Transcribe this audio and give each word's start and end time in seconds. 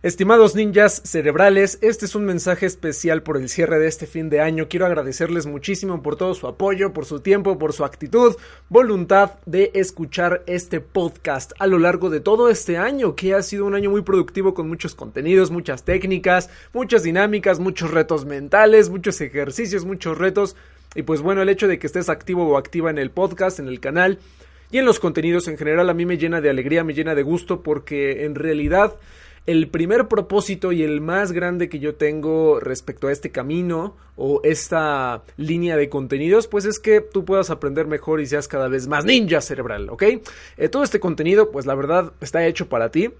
Estimados 0.00 0.54
ninjas 0.54 1.02
cerebrales, 1.04 1.80
este 1.82 2.04
es 2.04 2.14
un 2.14 2.24
mensaje 2.24 2.66
especial 2.66 3.24
por 3.24 3.36
el 3.36 3.48
cierre 3.48 3.80
de 3.80 3.88
este 3.88 4.06
fin 4.06 4.30
de 4.30 4.40
año. 4.40 4.68
Quiero 4.68 4.86
agradecerles 4.86 5.46
muchísimo 5.46 6.02
por 6.02 6.14
todo 6.14 6.34
su 6.34 6.46
apoyo, 6.46 6.92
por 6.92 7.04
su 7.04 7.18
tiempo, 7.18 7.58
por 7.58 7.72
su 7.72 7.84
actitud, 7.84 8.36
voluntad 8.68 9.32
de 9.44 9.72
escuchar 9.74 10.44
este 10.46 10.78
podcast 10.78 11.50
a 11.58 11.66
lo 11.66 11.80
largo 11.80 12.10
de 12.10 12.20
todo 12.20 12.48
este 12.48 12.78
año, 12.78 13.16
que 13.16 13.34
ha 13.34 13.42
sido 13.42 13.64
un 13.64 13.74
año 13.74 13.90
muy 13.90 14.02
productivo 14.02 14.54
con 14.54 14.68
muchos 14.68 14.94
contenidos, 14.94 15.50
muchas 15.50 15.82
técnicas, 15.82 16.48
muchas 16.72 17.02
dinámicas, 17.02 17.58
muchos 17.58 17.90
retos 17.90 18.24
mentales, 18.24 18.90
muchos 18.90 19.20
ejercicios, 19.20 19.84
muchos 19.84 20.16
retos. 20.16 20.54
Y 20.94 21.02
pues 21.02 21.22
bueno, 21.22 21.42
el 21.42 21.48
hecho 21.48 21.66
de 21.66 21.80
que 21.80 21.88
estés 21.88 22.08
activo 22.08 22.46
o 22.46 22.56
activa 22.56 22.90
en 22.90 22.98
el 22.98 23.10
podcast, 23.10 23.58
en 23.58 23.66
el 23.66 23.80
canal 23.80 24.20
y 24.70 24.78
en 24.78 24.84
los 24.84 25.00
contenidos 25.00 25.48
en 25.48 25.58
general 25.58 25.90
a 25.90 25.94
mí 25.94 26.06
me 26.06 26.18
llena 26.18 26.40
de 26.40 26.50
alegría, 26.50 26.84
me 26.84 26.94
llena 26.94 27.16
de 27.16 27.24
gusto 27.24 27.64
porque 27.64 28.24
en 28.26 28.36
realidad 28.36 28.94
el 29.48 29.68
primer 29.68 30.08
propósito 30.08 30.72
y 30.72 30.82
el 30.82 31.00
más 31.00 31.32
grande 31.32 31.70
que 31.70 31.78
yo 31.78 31.94
tengo 31.94 32.60
respecto 32.60 33.08
a 33.08 33.12
este 33.12 33.30
camino 33.30 33.96
o 34.14 34.42
esta 34.44 35.22
línea 35.38 35.78
de 35.78 35.88
contenidos, 35.88 36.46
pues 36.46 36.66
es 36.66 36.78
que 36.78 37.00
tú 37.00 37.24
puedas 37.24 37.48
aprender 37.48 37.86
mejor 37.86 38.20
y 38.20 38.26
seas 38.26 38.46
cada 38.46 38.68
vez 38.68 38.88
más 38.88 39.06
ninja 39.06 39.40
cerebral, 39.40 39.88
¿ok? 39.88 40.02
Eh, 40.58 40.68
todo 40.68 40.82
este 40.82 41.00
contenido, 41.00 41.50
pues 41.50 41.64
la 41.64 41.74
verdad 41.74 42.12
está 42.20 42.46
hecho 42.46 42.68
para 42.68 42.90
ti 42.90 43.10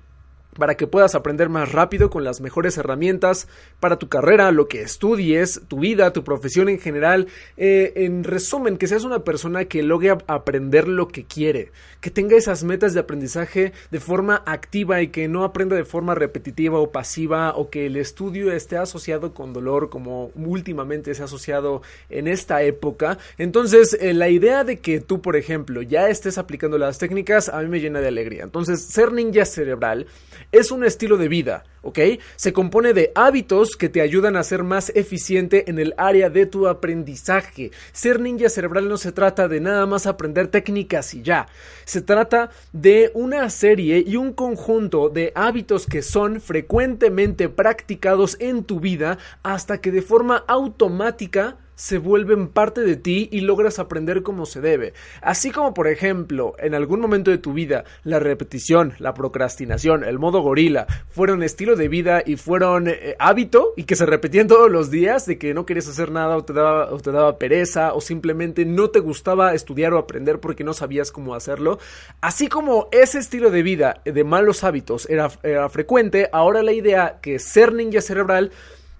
para 0.56 0.77
que 0.77 0.86
puedas 0.86 1.14
aprender 1.14 1.48
más 1.48 1.72
rápido 1.72 2.10
con 2.10 2.24
las 2.24 2.41
mejores 2.41 2.77
herramientas 2.78 3.48
para 3.80 3.98
tu 3.98 4.08
carrera, 4.08 4.50
lo 4.50 4.68
que 4.68 4.82
estudies, 4.82 5.62
tu 5.68 5.80
vida, 5.80 6.12
tu 6.12 6.24
profesión 6.24 6.68
en 6.68 6.78
general. 6.78 7.28
Eh, 7.56 7.92
en 7.96 8.24
resumen, 8.24 8.76
que 8.76 8.88
seas 8.88 9.04
una 9.04 9.20
persona 9.20 9.66
que 9.66 9.82
logre 9.82 10.16
aprender 10.26 10.88
lo 10.88 11.08
que 11.08 11.24
quiere, 11.24 11.70
que 12.00 12.10
tenga 12.10 12.36
esas 12.36 12.64
metas 12.64 12.94
de 12.94 13.00
aprendizaje 13.00 13.72
de 13.91 14.00
forma 14.00 14.42
activa 14.46 15.00
y 15.02 15.08
que 15.08 15.28
no 15.28 15.44
aprenda 15.44 15.76
de 15.76 15.84
forma 15.84 16.14
repetitiva 16.14 16.78
o 16.78 16.91
pasiva 16.91 17.54
o 17.56 17.70
que 17.70 17.86
el 17.86 17.96
estudio 17.96 18.52
esté 18.52 18.76
asociado 18.76 19.34
con 19.34 19.52
dolor 19.52 19.91
como 19.91 20.30
últimamente 20.34 21.14
se 21.14 21.22
ha 21.22 21.26
asociado 21.26 21.82
en 22.10 22.28
esta 22.28 22.62
época. 22.62 23.19
Entonces, 23.36 23.96
eh, 24.00 24.14
la 24.14 24.28
idea 24.28 24.64
de 24.64 24.78
que 24.78 25.00
tú, 25.00 25.20
por 25.20 25.36
ejemplo, 25.36 25.82
ya 25.82 26.08
estés 26.08 26.38
aplicando 26.38 26.78
las 26.78 26.98
técnicas 26.98 27.48
a 27.48 27.60
mí 27.60 27.69
me 27.69 27.80
llena 27.80 28.00
de 28.00 28.08
alegría. 28.08 28.44
Entonces, 28.44 28.82
ser 28.82 29.12
ninja 29.12 29.44
cerebral 29.44 30.06
es 30.53 30.70
un 30.70 30.84
estilo 30.84 31.17
de 31.17 31.28
vida, 31.28 31.64
¿ok? 31.83 31.98
Se 32.36 32.53
compone 32.53 32.92
de 32.92 33.12
hábitos 33.14 33.77
que 33.77 33.89
te 33.89 34.00
ayudan 34.00 34.36
a 34.36 34.42
ser 34.42 34.62
más 34.62 34.91
eficiente 34.94 35.70
en 35.70 35.78
el 35.78 35.94
área 35.97 36.31
de 36.31 36.47
tu 36.47 36.69
aprendizaje. 36.69 37.70
Ser 37.92 38.20
ninja 38.20 38.48
cerebral 38.48 38.89
no 38.89 38.97
se 38.97 39.12
trata 39.12 39.48
de 39.48 39.61
nada 39.61 39.86
más 39.86 40.06
aprender 40.06 40.48
técnicas 40.48 41.14
y 41.14 41.22
ya. 41.22 41.48
Se 41.84 42.03
trata 42.03 42.50
de 42.72 43.11
una 43.14 43.48
serie 43.50 44.05
y 44.06 44.16
un 44.16 44.33
conjunto 44.33 45.09
de 45.09 45.33
hábitos 45.34 45.86
que 45.86 46.03
son 46.03 46.41
frecuentemente 46.41 47.48
practicados 47.48 48.36
en 48.41 48.64
tu 48.64 48.81
vida 48.81 49.19
hasta 49.42 49.81
que 49.81 49.92
de 49.92 50.03
forma 50.03 50.44
automática 50.47 51.56
se 51.79 51.98
vuelven 51.98 52.48
parte 52.48 52.81
de 52.81 52.97
ti 52.97 53.29
y 53.31 53.43
logras 53.43 53.79
aprender 53.79 54.25
como 54.25 54.47
se 54.47 54.61
debe. 54.61 54.95
Así 55.23 55.53
como, 55.53 55.75
por 55.75 55.87
ejemplo, 55.87 56.55
en 56.59 56.75
algún 56.75 57.01
momento 57.01 57.31
de 57.31 57.39
tu 57.39 57.53
vida, 57.53 57.84
la 58.03 58.19
repetición, 58.19 58.95
la 58.98 59.15
procrastinación, 59.15 60.03
el 60.03 60.19
modo 60.19 60.41
gorila 60.41 60.87
fueron 61.09 61.44
estilo 61.44 61.77
de 61.77 61.88
vida 61.88 62.22
y 62.27 62.37
fueron 62.37 62.88
eh, 62.88 63.15
hábito 63.21 63.75
y 63.77 63.84
que 63.84 63.94
se 63.94 64.06
repetían 64.06 64.49
todos 64.49 64.69
los 64.69 64.91
días 64.91 65.25
de 65.25 65.38
que 65.38 65.55
no 65.55 65.67
querías 65.67 65.87
hacer 65.87 66.11
nada 66.11 66.37
o 66.37 66.44
te 66.44 66.53
daba, 66.53 66.93
o 66.93 66.99
te 66.99 67.12
daba 67.12 67.38
pereza 67.38 67.94
o 67.94 68.00
simplemente 68.00 68.65
no 68.65 68.91
te 68.91 68.99
gustaba 68.99 69.55
estudiar 69.55 69.94
o 69.94 69.99
aprender 69.99 70.41
porque 70.41 70.65
no 70.65 70.75
sabías 70.75 71.12
cómo 71.12 71.37
hacerlo. 71.37 71.78
Así 72.21 72.49
como 72.49 72.88
ese 72.91 73.21
estilo 73.21 73.53
de 73.53 73.62
vida 73.62 74.00
de 74.05 74.25
malos 74.25 74.65
hábitos 74.65 75.09
era, 75.09 75.31
era 75.44 75.69
frecuente, 75.69 76.28
ahora 76.33 76.65
la 76.65 76.72
idea 76.72 77.21
que 77.22 77.38
ser 77.38 77.72
ninja 77.72 78.00
cerebral 78.00 78.50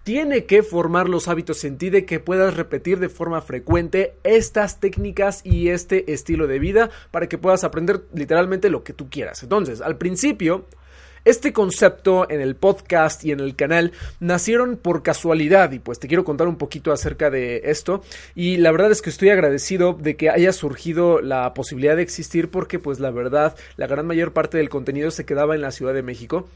tiene 0.08 0.46
que 0.46 0.62
formar 0.62 1.06
los 1.06 1.28
hábitos 1.28 1.62
en 1.64 1.76
ti 1.76 1.91
de 1.91 2.06
que 2.06 2.19
puedas 2.19 2.56
repetir 2.56 2.98
de 2.98 3.10
forma 3.10 3.42
frecuente 3.42 4.14
estas 4.24 4.80
técnicas 4.80 5.42
y 5.44 5.69
este 5.69 6.14
estilo 6.14 6.46
de 6.46 6.58
vida 6.58 6.88
para 7.10 7.28
que 7.28 7.36
puedas 7.36 7.62
aprender 7.62 8.06
literalmente 8.14 8.70
lo 8.70 8.82
que 8.82 8.94
tú 8.94 9.10
quieras. 9.10 9.42
Entonces, 9.42 9.82
al 9.82 9.98
principio, 9.98 10.64
este 11.26 11.52
concepto 11.52 12.26
en 12.30 12.41
el 12.41 12.56
podcast 12.56 13.22
y 13.22 13.32
en 13.32 13.41
el 13.41 13.54
canal 13.54 13.92
nacieron 14.19 14.78
por 14.78 15.02
casualidad 15.02 15.72
y 15.72 15.78
pues 15.78 15.98
te 15.98 16.08
quiero 16.08 16.25
contar 16.25 16.48
un 16.48 16.56
poquito 16.56 16.90
acerca 16.90 17.28
de 17.28 17.60
esto 17.64 18.02
y 18.34 18.56
la 18.56 18.72
verdad 18.72 18.90
es 18.90 19.02
que 19.02 19.10
estoy 19.10 19.28
agradecido 19.28 19.92
de 19.92 20.16
que 20.16 20.30
haya 20.30 20.54
surgido 20.54 21.20
la 21.20 21.52
posibilidad 21.52 21.96
de 21.96 22.02
existir 22.02 22.50
porque 22.50 22.78
pues 22.78 22.98
la 22.98 23.10
verdad 23.10 23.54
la 23.76 23.86
gran 23.86 24.06
mayor 24.06 24.32
parte 24.32 24.56
del 24.56 24.70
contenido 24.70 25.10
se 25.10 25.26
quedaba 25.26 25.54
en 25.54 25.60
la 25.60 25.70
Ciudad 25.70 25.92
de 25.92 26.02
México 26.02 26.48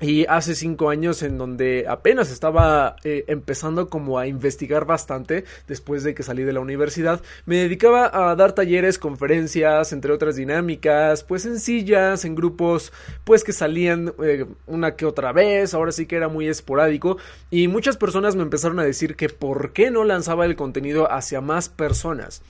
y 0.00 0.26
hace 0.26 0.54
cinco 0.54 0.90
años 0.90 1.22
en 1.22 1.38
donde 1.38 1.86
apenas 1.88 2.30
estaba 2.30 2.96
eh, 3.02 3.24
empezando 3.28 3.88
como 3.88 4.18
a 4.18 4.26
investigar 4.26 4.84
bastante 4.84 5.44
después 5.66 6.04
de 6.04 6.14
que 6.14 6.22
salí 6.22 6.42
de 6.42 6.52
la 6.52 6.60
universidad, 6.60 7.22
me 7.46 7.56
dedicaba 7.56 8.10
a 8.12 8.36
dar 8.36 8.52
talleres, 8.52 8.98
conferencias, 8.98 9.92
entre 9.92 10.12
otras 10.12 10.36
dinámicas, 10.36 11.24
pues 11.24 11.42
sencillas, 11.42 12.26
en 12.26 12.34
grupos 12.34 12.92
pues 13.24 13.42
que 13.42 13.52
salían 13.52 14.12
eh, 14.22 14.44
una 14.66 14.96
que 14.96 15.06
otra 15.06 15.32
vez, 15.32 15.72
ahora 15.72 15.92
sí 15.92 16.04
que 16.04 16.16
era 16.16 16.28
muy 16.28 16.46
esporádico 16.46 17.16
y 17.50 17.68
muchas 17.68 17.96
personas 17.96 18.36
me 18.36 18.42
empezaron 18.42 18.78
a 18.80 18.84
decir 18.84 19.16
que 19.16 19.30
por 19.30 19.72
qué 19.72 19.90
no 19.90 20.04
lanzaba 20.04 20.44
el 20.44 20.56
contenido 20.56 21.10
hacia 21.10 21.40
más 21.40 21.70
personas. 21.70 22.42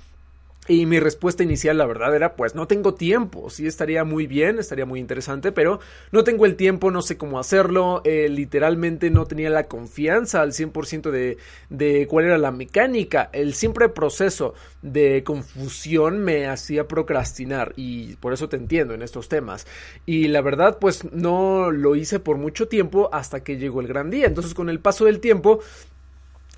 Y 0.69 0.87
mi 0.87 0.99
respuesta 0.99 1.45
inicial, 1.45 1.79
la 1.79 1.87
verdad, 1.87 2.15
era 2.15 2.35
pues 2.35 2.55
no 2.55 2.67
tengo 2.67 2.95
tiempo, 2.95 3.51
sí 3.51 3.67
estaría 3.67 4.05
muy 4.05 4.27
bien, 4.27 4.59
estaría 4.59 4.85
muy 4.85 4.99
interesante, 4.99 5.53
pero 5.53 5.79
no 6.11 6.25
tengo 6.25 6.45
el 6.45 6.57
tiempo, 6.57 6.91
no 6.91 7.03
sé 7.03 7.17
cómo 7.17 7.39
hacerlo, 7.39 8.03
eh, 8.05 8.29
literalmente 8.29 9.11
no 9.11 9.27
tenía 9.27 9.49
la 9.51 9.69
confianza 9.69 10.43
al 10.43 10.53
100% 10.53 11.11
de, 11.11 11.39
de 11.71 12.07
cuál 12.09 12.27
era 12.27 12.39
la 12.39 12.51
mecánica, 12.51 13.31
el 13.33 13.55
simple 13.55 13.89
proceso 13.89 14.55
de 14.83 15.23
confusión 15.25 16.19
me 16.19 16.47
hacía 16.47 16.89
procrastinar 16.89 17.73
y 17.77 18.17
por 18.17 18.33
eso 18.33 18.49
te 18.49 18.57
entiendo 18.57 18.95
en 18.95 19.03
estos 19.03 19.29
temas. 19.29 19.67
Y 20.05 20.29
la 20.29 20.41
verdad 20.41 20.79
pues 20.81 21.05
no 21.13 21.71
lo 21.71 21.95
hice 21.95 22.19
por 22.19 22.39
mucho 22.39 22.67
tiempo 22.67 23.09
hasta 23.13 23.45
que 23.45 23.57
llegó 23.57 23.81
el 23.81 23.87
gran 23.87 24.11
día, 24.11 24.27
entonces 24.27 24.55
con 24.55 24.69
el 24.69 24.81
paso 24.81 25.05
del 25.05 25.21
tiempo 25.21 25.61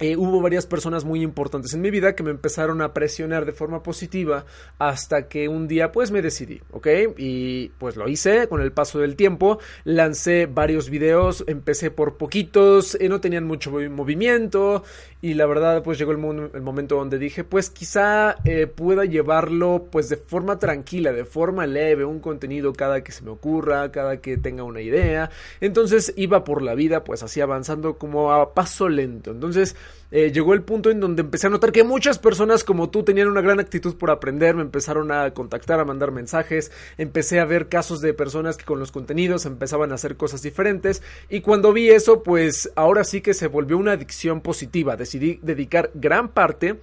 eh, 0.00 0.16
hubo 0.16 0.40
varias 0.40 0.66
personas 0.66 1.04
muy 1.04 1.22
importantes 1.22 1.74
en 1.74 1.80
mi 1.80 1.90
vida 1.90 2.14
que 2.14 2.22
me 2.22 2.30
empezaron 2.30 2.82
a 2.82 2.94
presionar 2.94 3.46
de 3.46 3.52
forma 3.52 3.82
positiva 3.82 4.44
hasta 4.78 5.28
que 5.28 5.48
un 5.48 5.66
día 5.66 5.90
pues 5.90 6.10
me 6.10 6.22
decidí, 6.22 6.60
¿ok? 6.70 6.86
Y 7.16 7.70
pues 7.78 7.96
lo 7.96 8.08
hice 8.08 8.48
con 8.48 8.60
el 8.60 8.72
paso 8.72 9.00
del 9.00 9.16
tiempo, 9.16 9.58
lancé 9.84 10.46
varios 10.46 10.88
videos, 10.88 11.42
empecé 11.48 11.90
por 11.90 12.16
poquitos, 12.16 12.96
eh, 13.00 13.08
no 13.08 13.20
tenían 13.20 13.44
mucho 13.44 13.70
movimiento 13.70 14.84
y 15.20 15.34
la 15.34 15.46
verdad 15.46 15.82
pues 15.82 15.98
llegó 15.98 16.12
el, 16.12 16.18
momento 16.18 16.94
donde 16.94 17.18
dije 17.18 17.42
pues 17.42 17.70
quizá 17.70 18.36
eh, 18.44 18.68
pueda 18.68 19.04
llevarlo 19.04 19.88
pues 19.90 20.08
de 20.08 20.16
forma 20.16 20.60
tranquila, 20.60 21.12
de 21.12 21.24
forma 21.24 21.66
leve, 21.66 22.04
un 22.04 22.20
contenido 22.20 22.72
cada 22.72 23.02
que 23.02 23.10
se 23.10 23.24
me 23.24 23.30
ocurra, 23.30 23.90
cada 23.90 24.20
que 24.20 24.36
tenga 24.36 24.62
una 24.62 24.80
idea, 24.80 25.30
entonces 25.60 26.12
iba 26.16 26.44
por 26.44 26.62
la 26.62 26.74
vida 26.74 27.02
pues 27.02 27.24
así 27.24 27.40
avanzando 27.40 27.98
como 27.98 28.32
a 28.32 28.54
paso 28.54 28.88
lento, 28.88 29.32
entonces 29.32 29.74
eh, 30.10 30.32
llegó 30.32 30.54
el 30.54 30.62
punto 30.62 30.90
en 30.90 31.00
donde 31.00 31.22
empecé 31.22 31.48
a 31.48 31.50
notar 31.50 31.72
que 31.72 31.84
muchas 31.84 32.18
personas 32.18 32.64
como 32.64 32.90
tú 32.90 33.02
tenían 33.02 33.28
una 33.28 33.40
gran 33.40 33.60
actitud 33.60 33.96
por 33.96 34.10
aprender, 34.10 34.54
me 34.54 34.62
empezaron 34.62 35.12
a 35.12 35.32
contactar, 35.32 35.80
a 35.80 35.84
mandar 35.84 36.12
mensajes, 36.12 36.72
empecé 36.96 37.40
a 37.40 37.44
ver 37.44 37.68
casos 37.68 38.00
de 38.00 38.14
personas 38.14 38.56
que 38.56 38.64
con 38.64 38.78
los 38.78 38.92
contenidos 38.92 39.46
empezaban 39.46 39.92
a 39.92 39.96
hacer 39.96 40.16
cosas 40.16 40.42
diferentes 40.42 41.02
y 41.28 41.40
cuando 41.40 41.72
vi 41.72 41.90
eso 41.90 42.22
pues 42.22 42.70
ahora 42.74 43.04
sí 43.04 43.20
que 43.20 43.34
se 43.34 43.48
volvió 43.48 43.76
una 43.76 43.92
adicción 43.92 44.40
positiva, 44.40 44.96
decidí 44.96 45.38
dedicar 45.42 45.90
gran 45.94 46.28
parte 46.28 46.80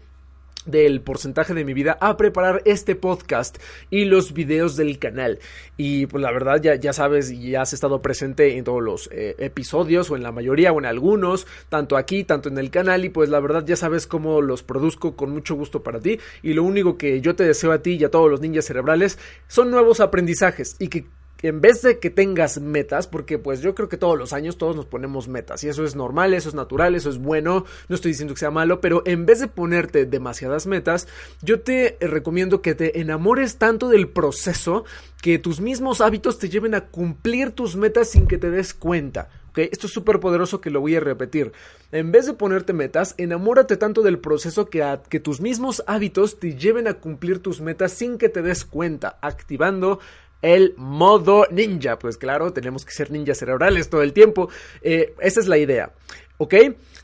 del 0.66 1.02
porcentaje 1.02 1.54
de 1.54 1.66
mi 1.66 1.74
vida 1.74 1.98
a 2.02 2.18
preparar 2.18 2.62
este 2.66 2.96
podcast 2.96 3.58
y 3.90 4.06
los 4.06 4.34
videos 4.34 4.76
del 4.76 5.00
canal. 5.00 5.40
Y 5.78 6.06
pues 6.08 6.22
la 6.22 6.32
verdad 6.32 6.62
ya, 6.62 6.76
ya 6.76 6.94
sabes, 6.94 7.30
ya 7.40 7.62
has 7.62 7.74
estado 7.74 8.02
presente 8.02 8.58
en 8.58 8.64
todos 8.64 8.82
los 8.82 9.10
eh, 9.12 9.36
episodios 9.40 10.10
o 10.10 10.16
en 10.16 10.24
la 10.24 10.32
mayoría 10.32 10.72
o 10.72 10.80
en 10.80 10.86
algunos, 10.86 11.48
tanto 11.70 11.98
aquí, 11.98 12.24
tanto 12.24 12.50
en 12.50 12.58
el 12.58 12.70
canal 12.70 13.06
y 13.06 13.10
pues 13.10 13.30
la 13.30 13.40
verdad 13.40 13.66
ya 13.66 13.76
sabes 13.76 14.08
cómo 14.08 14.42
los 14.42 14.64
produzco 14.64 15.16
con 15.16 15.32
mucho 15.32 15.56
gusto 15.56 15.84
para 15.84 16.00
ti 16.00 16.20
y 16.44 16.54
lo 16.54 16.64
único 16.64 16.98
que 16.98 17.22
yo 17.22 17.36
te 17.36 17.44
deseo 17.44 17.72
a 17.72 17.82
ti 17.82 17.96
y 17.96 18.04
a 18.04 18.12
todos 18.12 18.30
los 18.30 18.42
ninjas 18.42 18.66
cerebrales 18.66 19.20
son 19.48 19.72
nuevos 19.72 20.00
aprendizajes 20.00 20.76
y 20.80 20.88
que 20.88 21.06
en 21.42 21.62
vez 21.62 21.82
de 21.82 22.00
que 22.00 22.10
tengas 22.10 22.60
metas, 22.60 23.08
porque 23.08 23.38
pues 23.38 23.62
yo 23.62 23.76
creo 23.76 23.90
que 23.90 23.98
todos 23.98 24.18
los 24.18 24.34
años 24.34 24.58
todos 24.58 24.76
nos 24.76 24.86
ponemos 24.86 25.28
metas 25.28 25.64
y 25.64 25.70
eso 25.70 25.84
es 25.84 25.96
normal, 25.96 26.34
eso 26.34 26.50
es 26.50 26.56
natural, 26.56 26.96
eso 26.96 27.10
es 27.10 27.18
bueno, 27.18 27.66
no 27.88 27.96
estoy 27.96 28.12
diciendo 28.12 28.34
que 28.34 28.40
sea 28.40 28.52
malo, 28.52 28.82
pero 28.82 29.04
en 29.06 29.26
vez 29.26 29.40
de 29.40 29.48
ponerte 29.48 30.06
demasiadas 30.06 30.66
metas, 30.66 31.08
yo 31.42 31.62
te 31.62 31.98
recomiendo 32.02 32.62
que 32.62 32.76
te 32.76 33.00
enamores 33.00 33.58
tanto 33.58 33.90
del 33.90 34.08
proceso 34.08 34.86
que 35.22 35.40
tus 35.40 35.60
mismos 35.60 36.02
hábitos 36.02 36.40
te 36.40 36.50
lleven 36.50 36.76
a 36.76 36.88
cumplir 36.88 37.52
tus 37.52 37.76
metas 37.76 38.10
sin 38.10 38.28
que 38.28 38.38
te 38.38 38.50
des 38.50 38.74
cuenta. 38.74 39.30
Esto 39.56 39.88
es 39.88 39.94
súper 39.94 40.20
poderoso 40.20 40.60
que 40.60 40.70
lo 40.70 40.82
voy 40.82 40.96
a 40.96 41.00
repetir. 41.00 41.54
En 41.92 42.12
vez 42.12 42.26
de 42.26 42.34
ponerte 42.34 42.74
metas, 42.74 43.16
enamórate 43.18 43.78
tanto 43.78 44.02
del 44.02 44.20
proceso 44.20 44.70
que, 44.70 45.00
que 45.10 45.20
tus 45.20 45.40
mismos 45.40 45.84
hábitos 45.88 46.40
te 46.40 46.56
lleven 46.56 46.88
a 46.88 46.96
cumplir 46.96 47.40
tus 47.40 47.62
metas 47.62 47.94
sin 47.94 48.18
que 48.18 48.30
te 48.30 48.42
des 48.42 48.66
cuenta, 48.66 49.18
activando 49.22 50.00
el 50.46 50.76
modo 50.78 51.48
ninja. 51.50 51.98
Pues 51.98 52.18
claro, 52.18 52.54
tenemos 52.54 52.86
que 52.86 52.92
ser 52.92 53.10
ninjas 53.10 53.40
cerebrales 53.40 53.90
todo 53.90 54.04
el 54.04 54.14
tiempo. 54.14 54.48
Eh, 54.82 55.16
esa 55.20 55.40
es 55.40 55.48
la 55.48 55.58
idea. 55.58 55.92
¿Ok? 56.38 56.54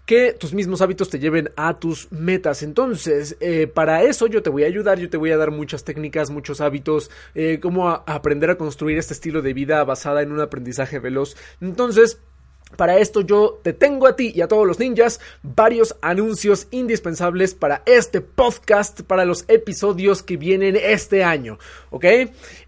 Que 0.06 0.34
tus 0.34 0.54
mismos 0.54 0.82
hábitos 0.82 1.10
te 1.10 1.18
lleven 1.18 1.50
a 1.56 1.80
tus 1.80 2.12
metas. 2.12 2.62
Entonces, 2.62 3.38
eh, 3.40 3.66
para 3.66 4.04
eso 4.04 4.28
yo 4.28 4.44
te 4.44 4.52
voy 4.52 4.64
a 4.64 4.68
ayudar, 4.68 5.00
yo 5.00 5.10
te 5.10 5.18
voy 5.18 5.32
a 5.32 5.38
dar 5.38 5.50
muchas 5.50 5.84
técnicas, 5.84 6.30
muchos 6.30 6.62
hábitos, 6.62 7.10
eh, 7.34 7.60
cómo 7.60 7.90
aprender 7.90 8.52
a 8.52 8.58
construir 8.58 9.00
este 9.00 9.14
estilo 9.14 9.42
de 9.42 9.54
vida 9.54 9.84
basada 9.86 10.22
en 10.22 10.32
un 10.32 10.42
aprendizaje 10.42 11.00
veloz. 11.00 11.36
Entonces, 11.62 12.22
para 12.76 12.98
esto 12.98 13.22
yo 13.22 13.60
te 13.64 13.74
tengo 13.74 14.08
a 14.08 14.16
ti 14.16 14.32
y 14.34 14.42
a 14.42 14.48
todos 14.48 14.68
los 14.68 14.80
ninjas 14.80 15.20
varios 15.44 15.96
anuncios 16.02 16.68
indispensables 16.72 17.54
para 17.54 17.84
este 17.86 18.22
podcast, 18.22 19.02
para 19.02 19.26
los 19.26 19.46
episodios 19.48 20.24
que 20.24 20.38
vienen 20.38 20.78
este 20.82 21.24
año, 21.24 21.58
¿ok? 21.90 22.06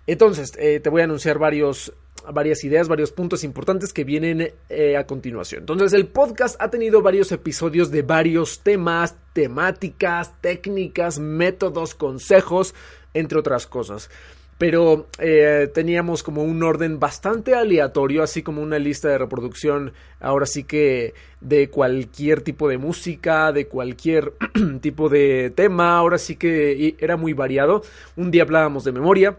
Entonces, 0.07 0.53
eh, 0.57 0.79
te 0.79 0.89
voy 0.89 1.01
a 1.01 1.05
anunciar 1.05 1.39
varios 1.39 1.93
varias 2.31 2.63
ideas, 2.63 2.87
varios 2.87 3.11
puntos 3.11 3.43
importantes 3.43 3.91
que 3.91 4.05
vienen 4.05 4.53
eh, 4.69 4.95
a 4.95 5.05
continuación. 5.05 5.63
Entonces, 5.63 5.91
el 5.91 6.07
podcast 6.07 6.55
ha 6.61 6.69
tenido 6.69 7.01
varios 7.01 7.33
episodios 7.33 7.91
de 7.91 8.01
varios 8.01 8.61
temas, 8.61 9.17
temáticas, 9.33 10.31
técnicas, 10.39 11.19
métodos, 11.19 11.95
consejos, 11.95 12.73
entre 13.13 13.39
otras 13.39 13.67
cosas 13.67 14.09
pero 14.57 15.07
eh, 15.19 15.69
teníamos 15.73 16.23
como 16.23 16.43
un 16.43 16.63
orden 16.63 16.99
bastante 16.99 17.55
aleatorio, 17.55 18.23
así 18.23 18.43
como 18.43 18.61
una 18.61 18.79
lista 18.79 19.09
de 19.09 19.17
reproducción, 19.17 19.93
ahora 20.19 20.45
sí 20.45 20.63
que 20.63 21.13
de 21.41 21.69
cualquier 21.69 22.41
tipo 22.41 22.67
de 22.69 22.77
música, 22.77 23.51
de 23.51 23.67
cualquier 23.67 24.33
tipo 24.81 25.09
de 25.09 25.51
tema, 25.55 25.97
ahora 25.97 26.17
sí 26.17 26.35
que 26.35 26.95
era 26.99 27.17
muy 27.17 27.33
variado. 27.33 27.81
Un 28.15 28.31
día 28.31 28.43
hablábamos 28.43 28.83
de 28.83 28.91
memoria, 28.91 29.37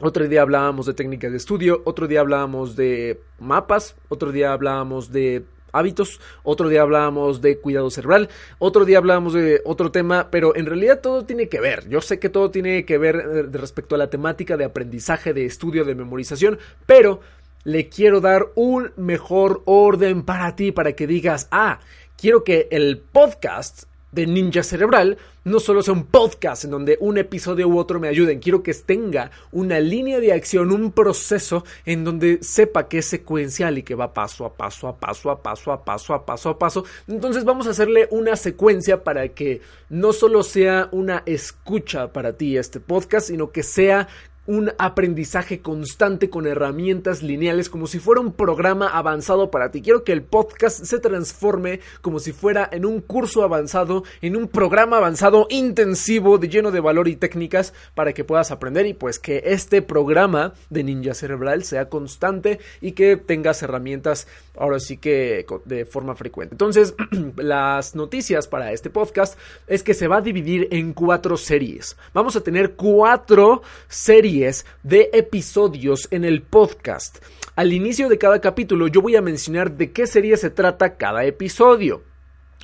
otro 0.00 0.26
día 0.26 0.42
hablábamos 0.42 0.86
de 0.86 0.94
técnicas 0.94 1.30
de 1.30 1.36
estudio, 1.36 1.82
otro 1.84 2.06
día 2.06 2.20
hablábamos 2.20 2.76
de 2.76 3.20
mapas, 3.38 3.96
otro 4.08 4.32
día 4.32 4.52
hablábamos 4.52 5.12
de 5.12 5.44
hábitos, 5.74 6.20
otro 6.42 6.68
día 6.68 6.82
hablábamos 6.82 7.40
de 7.40 7.58
cuidado 7.58 7.90
cerebral, 7.90 8.28
otro 8.58 8.84
día 8.84 8.98
hablábamos 8.98 9.32
de 9.34 9.60
otro 9.64 9.90
tema, 9.90 10.28
pero 10.30 10.56
en 10.56 10.66
realidad 10.66 11.00
todo 11.00 11.24
tiene 11.24 11.48
que 11.48 11.60
ver. 11.60 11.88
Yo 11.88 12.00
sé 12.00 12.18
que 12.18 12.28
todo 12.28 12.50
tiene 12.50 12.84
que 12.84 12.98
ver 12.98 13.16
eh, 13.16 13.42
respecto 13.52 13.94
a 13.94 13.98
la 13.98 14.10
temática 14.10 14.56
de 14.56 14.64
aprendizaje, 14.64 15.34
de 15.34 15.44
estudio, 15.44 15.84
de 15.84 15.94
memorización, 15.94 16.58
pero 16.86 17.20
le 17.64 17.88
quiero 17.88 18.20
dar 18.20 18.46
un 18.54 18.92
mejor 18.96 19.62
orden 19.64 20.22
para 20.22 20.54
ti, 20.54 20.70
para 20.70 20.92
que 20.92 21.06
digas, 21.06 21.48
ah, 21.50 21.80
quiero 22.16 22.44
que 22.44 22.68
el 22.70 22.98
podcast 22.98 23.84
de 24.14 24.26
Ninja 24.26 24.62
Cerebral 24.62 25.18
no 25.44 25.60
solo 25.60 25.82
sea 25.82 25.92
un 25.92 26.06
podcast 26.06 26.64
en 26.64 26.70
donde 26.70 26.96
un 27.00 27.18
episodio 27.18 27.68
u 27.68 27.78
otro 27.78 28.00
me 28.00 28.08
ayuden, 28.08 28.38
quiero 28.38 28.62
que 28.62 28.72
tenga 28.72 29.30
una 29.52 29.78
línea 29.78 30.20
de 30.20 30.32
acción, 30.32 30.72
un 30.72 30.92
proceso 30.92 31.64
en 31.84 32.04
donde 32.04 32.38
sepa 32.42 32.88
que 32.88 32.98
es 32.98 33.06
secuencial 33.06 33.76
y 33.76 33.82
que 33.82 33.94
va 33.94 34.14
paso 34.14 34.46
a 34.46 34.54
paso, 34.54 34.88
a 34.88 34.98
paso, 34.98 35.30
a 35.30 35.42
paso, 35.42 35.72
a 35.72 35.84
paso, 35.84 36.14
a 36.14 36.24
paso, 36.24 36.48
a 36.48 36.58
paso. 36.58 36.84
Entonces 37.08 37.44
vamos 37.44 37.66
a 37.66 37.70
hacerle 37.70 38.08
una 38.10 38.36
secuencia 38.36 39.04
para 39.04 39.28
que 39.28 39.60
no 39.90 40.12
solo 40.12 40.42
sea 40.42 40.88
una 40.92 41.22
escucha 41.26 42.12
para 42.12 42.34
ti 42.34 42.56
este 42.56 42.80
podcast, 42.80 43.28
sino 43.28 43.50
que 43.50 43.62
sea 43.62 44.08
un 44.46 44.72
aprendizaje 44.78 45.60
constante 45.60 46.28
con 46.28 46.46
herramientas 46.46 47.22
lineales 47.22 47.70
como 47.70 47.86
si 47.86 47.98
fuera 47.98 48.20
un 48.20 48.32
programa 48.32 48.88
avanzado 48.88 49.50
para 49.50 49.70
ti. 49.70 49.80
Quiero 49.80 50.04
que 50.04 50.12
el 50.12 50.22
podcast 50.22 50.84
se 50.84 50.98
transforme 50.98 51.80
como 52.02 52.18
si 52.18 52.32
fuera 52.32 52.68
en 52.70 52.84
un 52.84 53.00
curso 53.00 53.42
avanzado, 53.42 54.04
en 54.20 54.36
un 54.36 54.48
programa 54.48 54.98
avanzado 54.98 55.46
intensivo 55.50 56.38
de 56.38 56.48
lleno 56.48 56.70
de 56.70 56.80
valor 56.80 57.08
y 57.08 57.16
técnicas 57.16 57.72
para 57.94 58.12
que 58.12 58.24
puedas 58.24 58.50
aprender 58.50 58.86
y 58.86 58.94
pues 58.94 59.18
que 59.18 59.42
este 59.46 59.82
programa 59.82 60.54
de 60.70 60.84
Ninja 60.84 61.14
Cerebral 61.14 61.64
sea 61.64 61.88
constante 61.88 62.58
y 62.80 62.92
que 62.92 63.16
tengas 63.16 63.62
herramientas 63.62 64.26
ahora 64.56 64.78
sí 64.78 64.98
que 64.98 65.46
de 65.64 65.84
forma 65.84 66.14
frecuente. 66.14 66.54
Entonces, 66.54 66.94
las 67.36 67.94
noticias 67.94 68.46
para 68.46 68.72
este 68.72 68.90
podcast 68.90 69.38
es 69.66 69.82
que 69.82 69.94
se 69.94 70.08
va 70.08 70.18
a 70.18 70.20
dividir 70.20 70.68
en 70.70 70.92
cuatro 70.92 71.36
series. 71.36 71.96
Vamos 72.12 72.36
a 72.36 72.42
tener 72.42 72.74
cuatro 72.74 73.62
series 73.88 74.33
de 74.82 75.10
episodios 75.12 76.08
en 76.10 76.24
el 76.24 76.42
podcast. 76.42 77.18
Al 77.54 77.72
inicio 77.72 78.08
de 78.08 78.18
cada 78.18 78.40
capítulo 78.40 78.88
yo 78.88 79.00
voy 79.00 79.14
a 79.14 79.22
mencionar 79.22 79.76
de 79.76 79.92
qué 79.92 80.08
serie 80.08 80.36
se 80.36 80.50
trata 80.50 80.96
cada 80.96 81.24
episodio. 81.24 82.02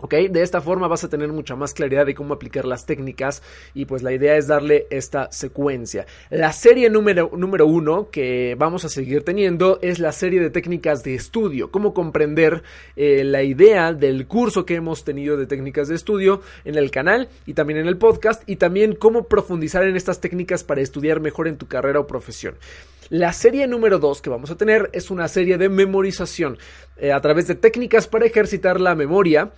¿Ok? 0.02 0.14
De 0.30 0.42
esta 0.42 0.60
forma 0.60 0.88
vas 0.88 1.04
a 1.04 1.08
tener 1.08 1.28
mucha 1.28 1.56
más 1.56 1.74
claridad 1.74 2.06
de 2.06 2.14
cómo 2.14 2.34
aplicar 2.34 2.64
las 2.64 2.86
técnicas 2.86 3.42
y 3.74 3.84
pues 3.84 4.02
la 4.02 4.12
idea 4.12 4.36
es 4.36 4.46
darle 4.46 4.86
esta 4.90 5.30
secuencia. 5.30 6.06
La 6.30 6.52
serie 6.52 6.88
número, 6.90 7.30
número 7.36 7.66
uno 7.66 8.08
que 8.10 8.56
vamos 8.58 8.84
a 8.84 8.88
seguir 8.88 9.24
teniendo 9.24 9.78
es 9.82 9.98
la 9.98 10.12
serie 10.12 10.40
de 10.40 10.50
técnicas 10.50 11.02
de 11.02 11.14
estudio, 11.14 11.70
cómo 11.70 11.92
comprender 11.94 12.62
eh, 12.96 13.24
la 13.24 13.42
idea 13.42 13.92
del 13.92 14.26
curso 14.26 14.64
que 14.64 14.74
hemos 14.74 15.04
tenido 15.04 15.36
de 15.36 15.46
técnicas 15.46 15.88
de 15.88 15.94
estudio 15.94 16.40
en 16.64 16.76
el 16.76 16.90
canal 16.90 17.28
y 17.46 17.54
también 17.54 17.80
en 17.80 17.86
el 17.86 17.98
podcast 17.98 18.42
y 18.48 18.56
también 18.56 18.94
cómo 18.94 19.28
profundizar 19.28 19.84
en 19.84 19.96
estas 19.96 20.20
técnicas 20.20 20.64
para 20.64 20.80
estudiar 20.80 21.20
mejor 21.20 21.48
en 21.48 21.56
tu 21.56 21.66
carrera 21.66 22.00
o 22.00 22.06
profesión. 22.06 22.54
La 23.10 23.32
serie 23.32 23.66
número 23.66 23.98
2 23.98 24.22
que 24.22 24.30
vamos 24.30 24.50
a 24.52 24.56
tener 24.56 24.88
es 24.92 25.10
una 25.10 25.26
serie 25.26 25.58
de 25.58 25.68
memorización 25.68 26.58
eh, 26.96 27.12
a 27.12 27.20
través 27.20 27.48
de 27.48 27.56
técnicas 27.56 28.06
para 28.06 28.24
ejercitar 28.24 28.80
la 28.80 28.94
memoria 28.94 29.50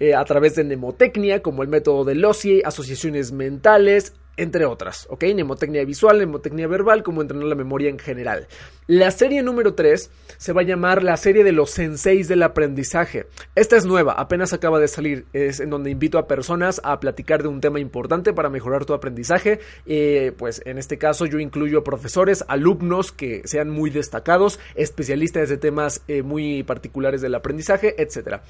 eh, 0.00 0.14
a 0.14 0.24
través 0.24 0.56
de 0.56 0.64
mnemotecnia, 0.64 1.42
como 1.42 1.62
el 1.62 1.68
método 1.68 2.04
de 2.04 2.14
Lossy, 2.14 2.62
asociaciones 2.64 3.32
mentales, 3.32 4.14
entre 4.36 4.64
otras, 4.64 5.06
¿ok? 5.10 5.24
Mnemotecnia 5.34 5.84
visual, 5.84 6.16
mnemotecnia 6.16 6.66
verbal, 6.66 7.02
como 7.02 7.20
entrenar 7.20 7.46
la 7.46 7.54
memoria 7.54 7.90
en 7.90 7.98
general. 7.98 8.48
La 8.90 9.12
serie 9.12 9.40
número 9.44 9.74
3 9.74 10.10
se 10.36 10.52
va 10.52 10.62
a 10.62 10.64
llamar 10.64 11.04
la 11.04 11.16
serie 11.16 11.44
de 11.44 11.52
los 11.52 11.70
senseis 11.70 12.26
del 12.26 12.42
aprendizaje. 12.42 13.26
Esta 13.54 13.76
es 13.76 13.86
nueva, 13.86 14.14
apenas 14.14 14.52
acaba 14.52 14.80
de 14.80 14.88
salir, 14.88 15.26
es 15.32 15.60
en 15.60 15.70
donde 15.70 15.92
invito 15.92 16.18
a 16.18 16.26
personas 16.26 16.80
a 16.82 16.98
platicar 16.98 17.40
de 17.40 17.48
un 17.48 17.60
tema 17.60 17.78
importante 17.78 18.32
para 18.32 18.50
mejorar 18.50 18.86
tu 18.86 18.92
aprendizaje. 18.92 19.60
Eh, 19.86 20.32
pues 20.36 20.60
en 20.64 20.76
este 20.76 20.98
caso 20.98 21.24
yo 21.26 21.38
incluyo 21.38 21.84
profesores, 21.84 22.44
alumnos 22.48 23.12
que 23.12 23.42
sean 23.44 23.70
muy 23.70 23.90
destacados, 23.90 24.58
especialistas 24.74 25.48
de 25.48 25.56
temas 25.56 26.02
eh, 26.08 26.22
muy 26.22 26.64
particulares 26.64 27.20
del 27.20 27.36
aprendizaje, 27.36 27.94
etc. 28.02 28.40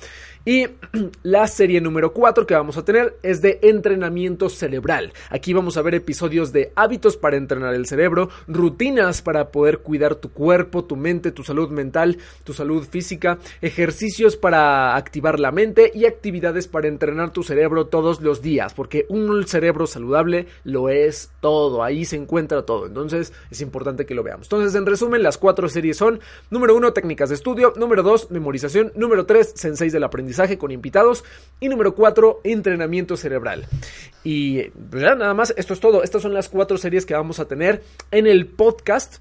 Y 0.46 0.68
la 1.22 1.48
serie 1.48 1.82
número 1.82 2.14
4 2.14 2.46
que 2.46 2.54
vamos 2.54 2.78
a 2.78 2.84
tener 2.86 3.18
es 3.22 3.42
de 3.42 3.58
entrenamiento 3.60 4.48
cerebral. 4.48 5.12
Aquí 5.28 5.52
vamos 5.52 5.76
a 5.76 5.82
ver 5.82 5.96
episodios 5.96 6.50
de 6.50 6.72
hábitos 6.76 7.18
para 7.18 7.36
entrenar 7.36 7.74
el 7.74 7.84
cerebro, 7.84 8.30
rutinas 8.48 9.20
para 9.20 9.50
poder 9.50 9.80
cuidar 9.80 10.14
tu 10.14 10.29
cuerpo, 10.30 10.84
tu 10.84 10.96
mente, 10.96 11.32
tu 11.32 11.42
salud 11.44 11.70
mental, 11.70 12.18
tu 12.44 12.52
salud 12.52 12.84
física, 12.84 13.38
ejercicios 13.60 14.36
para 14.36 14.96
activar 14.96 15.38
la 15.38 15.52
mente 15.52 15.90
y 15.94 16.06
actividades 16.06 16.68
para 16.68 16.88
entrenar 16.88 17.32
tu 17.32 17.42
cerebro 17.42 17.86
todos 17.86 18.20
los 18.20 18.42
días, 18.42 18.74
porque 18.74 19.06
un 19.08 19.46
cerebro 19.46 19.86
saludable 19.86 20.46
lo 20.64 20.88
es 20.88 21.30
todo, 21.40 21.82
ahí 21.82 22.04
se 22.04 22.16
encuentra 22.16 22.62
todo, 22.62 22.86
entonces 22.86 23.32
es 23.50 23.60
importante 23.60 24.06
que 24.06 24.14
lo 24.14 24.22
veamos. 24.22 24.46
Entonces, 24.46 24.74
en 24.74 24.86
resumen, 24.86 25.22
las 25.22 25.38
cuatro 25.38 25.68
series 25.68 25.96
son, 25.96 26.20
número 26.50 26.74
uno, 26.76 26.92
técnicas 26.92 27.28
de 27.28 27.34
estudio, 27.34 27.72
número 27.76 28.02
dos, 28.02 28.30
memorización, 28.30 28.92
número 28.94 29.26
tres, 29.26 29.52
sensei 29.54 29.90
del 29.90 30.04
aprendizaje 30.04 30.58
con 30.58 30.70
invitados 30.70 31.24
y 31.60 31.68
número 31.68 31.94
cuatro, 31.94 32.40
entrenamiento 32.44 33.16
cerebral. 33.16 33.66
Y 34.24 34.66
nada 34.92 35.34
más, 35.34 35.54
esto 35.56 35.74
es 35.74 35.80
todo. 35.80 36.02
Estas 36.02 36.22
son 36.22 36.34
las 36.34 36.48
cuatro 36.48 36.76
series 36.76 37.06
que 37.06 37.14
vamos 37.14 37.40
a 37.40 37.46
tener 37.46 37.82
en 38.10 38.26
el 38.26 38.46
podcast. 38.46 39.18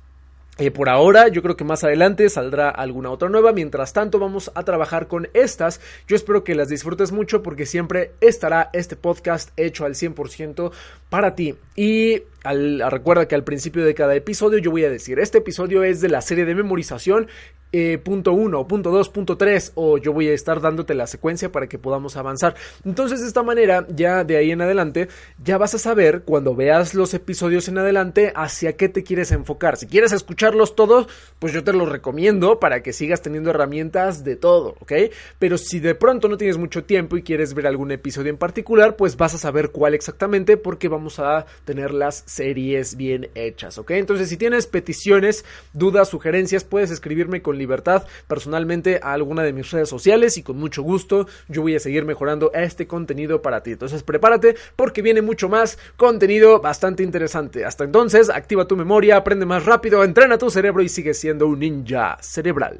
Eh, 0.62 0.72
por 0.72 0.90
ahora, 0.90 1.30
yo 1.30 1.42
creo 1.42 1.56
que 1.56 1.64
más 1.64 1.86
adelante 1.86 2.28
saldrá 2.28 2.70
alguna 2.70 3.12
otra 3.12 3.30
nueva. 3.30 3.54
Mientras 3.54 3.94
tanto, 3.94 4.20
vamos 4.20 4.52
a 4.56 4.64
trabajar 4.64 5.08
con 5.08 5.30
estas. 5.34 5.80
Yo 6.06 6.18
espero 6.18 6.44
que 6.44 6.54
las 6.54 6.68
disfrutes 6.68 7.14
mucho 7.14 7.42
porque 7.42 7.66
siempre 7.66 8.12
estará 8.20 8.70
este 8.74 8.98
podcast 8.98 9.52
hecho 9.56 9.86
al 9.86 9.94
100% 9.94 10.72
para 11.10 11.36
ti. 11.36 11.56
Y 11.76 12.24
recuerda 12.44 13.28
que 13.28 13.36
al 13.36 13.44
principio 13.44 13.84
de 13.84 13.94
cada 13.94 14.16
episodio 14.16 14.60
yo 14.60 14.72
voy 14.72 14.86
a 14.86 14.90
decir, 14.90 15.20
este 15.20 15.40
episodio 15.40 15.84
es 15.84 16.02
de 16.02 16.10
la 16.10 16.22
serie 16.22 16.46
de 16.46 16.56
memorización 16.56 17.28
eh, 17.72 18.00
punto 18.00 18.34
1, 18.34 18.68
punto 18.68 18.90
2, 18.90 19.10
punto 19.10 19.38
3 19.38 19.74
o 19.76 20.00
yo 20.00 20.12
voy 20.12 20.28
a 20.28 20.34
estar 20.34 20.60
dándote 20.60 20.96
la 20.96 21.06
secuencia 21.06 21.52
para 21.52 21.68
que 21.68 21.78
podamos 21.78 22.18
avanzar. 22.18 22.56
Entonces 22.84 23.22
de 23.22 23.28
esta 23.28 23.44
manera, 23.44 23.86
ya 23.90 24.24
de 24.24 24.38
ahí 24.38 24.50
en 24.50 24.62
adelante, 24.62 25.08
ya 25.44 25.60
vas 25.60 25.76
a 25.76 25.78
saber 25.78 26.24
cuando 26.24 26.56
veas 26.56 26.96
los 26.96 27.14
episodios 27.14 27.68
en 27.68 27.78
adelante 27.78 28.34
hacia 28.36 28.76
qué 28.76 28.90
te 28.90 29.04
quieres 29.04 29.32
enfocar. 29.32 29.78
Si 29.78 29.86
quieres 29.86 30.14
escucharlos 30.14 30.76
todos, 30.76 31.08
pues 31.38 31.54
yo 31.54 31.64
te 31.64 31.72
los 31.72 31.88
recomiendo 31.88 32.60
para 32.60 32.82
que 32.82 32.92
sigas 32.92 33.22
teniendo 33.22 33.52
herramientas 33.52 34.24
de 34.24 34.36
todo, 34.36 34.76
¿ok? 34.80 34.94
Pero 35.38 35.60
si 35.60 35.80
de 35.80 35.94
pronto 35.94 36.28
no 36.28 36.38
tienes 36.38 36.58
mucho 36.58 36.86
tiempo 36.86 37.18
y 37.18 37.22
quieres 37.22 37.54
ver 37.54 37.68
algún 37.68 37.92
episodio 37.92 38.32
en 38.32 38.38
particular, 38.38 38.96
pues 38.96 39.16
vas 39.16 39.36
a 39.36 39.38
saber 39.38 39.70
cuál 39.70 39.94
exactamente 39.94 40.58
porque 40.58 40.88
vamos 40.88 40.99
a 41.20 41.46
tener 41.66 41.92
las 41.92 42.24
series 42.26 42.98
bien 42.98 43.30
hechas, 43.36 43.78
¿ok? 43.78 43.92
Entonces 43.92 44.30
si 44.30 44.38
tienes 44.38 44.68
peticiones, 44.68 45.46
dudas, 45.74 46.10
sugerencias, 46.10 46.64
puedes 46.64 46.92
escribirme 46.92 47.42
con 47.42 47.58
libertad 47.58 48.04
personalmente 48.28 49.00
a 49.02 49.14
alguna 49.14 49.44
de 49.44 49.54
mis 49.54 49.72
redes 49.72 49.90
sociales 49.90 50.38
y 50.38 50.44
con 50.44 50.58
mucho 50.58 50.84
gusto 50.84 51.28
yo 51.48 51.62
voy 51.62 51.76
a 51.76 51.80
seguir 51.80 52.06
mejorando 52.06 52.52
este 52.54 52.88
contenido 52.88 53.42
para 53.42 53.64
ti. 53.64 53.72
Entonces 53.72 54.04
prepárate 54.04 54.56
porque 54.76 55.02
viene 55.02 55.22
mucho 55.22 55.50
más 55.50 55.78
contenido 55.96 56.60
bastante 56.60 57.04
interesante. 57.04 57.66
Hasta 57.66 57.84
entonces, 57.84 58.30
activa 58.30 58.68
tu 58.68 58.76
memoria, 58.76 59.18
aprende 59.18 59.46
más 59.46 59.66
rápido, 59.66 60.04
entrena 60.04 60.38
tu 60.38 60.50
cerebro 60.50 60.82
y 60.82 60.90
sigue 60.90 61.14
siendo 61.14 61.48
un 61.48 61.60
ninja 61.60 62.18
cerebral. 62.22 62.80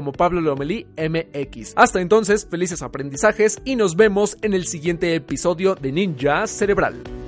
Pablo 0.11 0.41
MX. 0.97 1.73
Hasta 1.75 2.01
entonces, 2.01 2.47
felices 2.49 2.81
aprendizajes 2.81 3.59
y 3.63 3.75
nos 3.75 3.95
vemos 3.95 4.37
en 4.41 4.53
el 4.53 4.65
siguiente 4.65 5.13
episodio 5.13 5.75
de 5.75 5.91
Ninja 5.91 6.47
Cerebral. 6.47 7.20